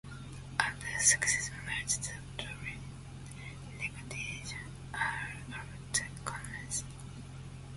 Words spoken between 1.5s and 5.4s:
match, the dowry negotiations are